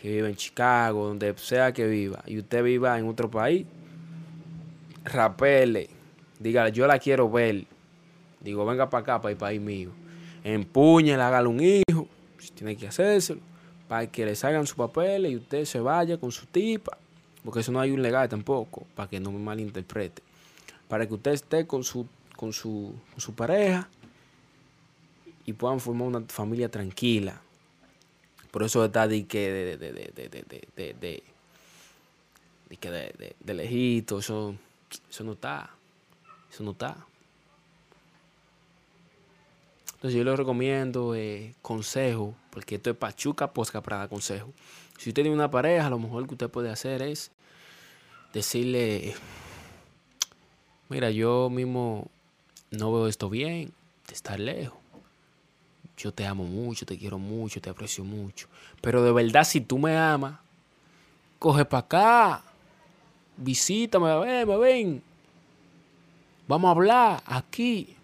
que 0.00 0.10
viva 0.10 0.28
en 0.28 0.36
Chicago, 0.36 1.08
donde 1.08 1.36
sea 1.36 1.72
que 1.72 1.86
viva, 1.86 2.22
y 2.26 2.38
usted 2.38 2.62
viva 2.62 2.98
en 2.98 3.08
otro 3.08 3.30
país, 3.30 3.66
rapele, 5.04 5.88
dígale, 6.38 6.72
yo 6.72 6.86
la 6.86 6.98
quiero 6.98 7.30
ver. 7.30 7.64
Digo, 8.40 8.64
venga 8.64 8.88
para 8.88 9.02
acá, 9.02 9.20
para 9.20 9.32
el 9.32 9.36
país 9.36 9.60
mío. 9.60 9.90
Empuñe, 10.44 11.14
hágale 11.14 11.48
un 11.48 11.60
hijo, 11.60 12.06
si 12.38 12.50
tiene 12.50 12.76
que 12.76 12.86
hacérselo, 12.86 13.40
para 13.88 14.06
que 14.06 14.24
le 14.24 14.36
salgan 14.36 14.66
sus 14.66 14.76
papeles 14.76 15.32
y 15.32 15.36
usted 15.36 15.64
se 15.64 15.80
vaya 15.80 16.18
con 16.18 16.30
su 16.30 16.46
tipa, 16.46 16.96
porque 17.44 17.60
eso 17.60 17.72
no 17.72 17.80
hay 17.80 17.90
un 17.90 18.00
legal 18.00 18.28
tampoco, 18.28 18.86
para 18.94 19.08
que 19.08 19.18
no 19.18 19.32
me 19.32 19.38
malinterprete. 19.38 20.22
Para 20.86 21.06
que 21.06 21.14
usted 21.14 21.32
esté 21.32 21.66
con 21.66 21.82
su, 21.82 22.06
con 22.36 22.52
su, 22.52 22.94
con 23.12 23.20
su 23.20 23.34
pareja 23.34 23.88
y 25.44 25.52
puedan 25.52 25.80
formar 25.80 26.08
una 26.08 26.20
familia 26.28 26.70
tranquila. 26.70 27.40
Por 28.50 28.62
eso 28.62 28.84
está 28.84 29.06
de 29.06 29.26
que 29.26 29.50
de, 29.50 29.76
de, 29.76 29.92
de, 29.92 30.92
de, 30.92 31.22
de, 32.68 33.36
de 33.40 33.54
lejito, 33.54 34.18
eso, 34.18 34.54
eso 35.10 35.24
no 35.24 35.32
está. 35.32 35.70
Eso 36.50 36.62
no 36.62 36.72
está. 36.72 36.96
Entonces 39.98 40.16
yo 40.16 40.22
les 40.22 40.38
recomiendo 40.38 41.16
eh, 41.16 41.54
consejo, 41.60 42.36
porque 42.50 42.76
esto 42.76 42.90
es 42.90 42.96
Pachuca 42.96 43.52
Posca 43.52 43.80
para 43.80 43.98
dar 43.98 44.08
consejo. 44.08 44.52
Si 44.96 45.10
usted 45.10 45.22
tiene 45.22 45.34
una 45.34 45.50
pareja, 45.50 45.90
lo 45.90 45.98
mejor 45.98 46.26
que 46.28 46.34
usted 46.34 46.48
puede 46.48 46.70
hacer 46.70 47.02
es 47.02 47.32
decirle, 48.32 49.14
mira, 50.88 51.10
yo 51.10 51.50
mismo 51.50 52.08
no 52.70 52.92
veo 52.92 53.08
esto 53.08 53.28
bien, 53.28 53.72
de 54.06 54.14
estar 54.14 54.38
lejos. 54.38 54.78
Yo 55.98 56.12
te 56.12 56.24
amo 56.24 56.44
mucho, 56.44 56.86
te 56.86 56.96
quiero 56.96 57.18
mucho, 57.18 57.60
te 57.60 57.68
aprecio 57.68 58.04
mucho. 58.04 58.46
Pero 58.80 59.02
de 59.02 59.12
verdad, 59.12 59.44
si 59.44 59.60
tú 59.60 59.78
me 59.78 59.96
amas, 59.96 60.38
coge 61.40 61.64
para 61.64 61.80
acá, 61.80 62.44
visítame, 63.36 64.16
ven, 64.20 64.60
ven. 64.60 65.02
Vamos 66.46 66.68
a 66.68 66.70
hablar 66.70 67.22
aquí 67.26 67.97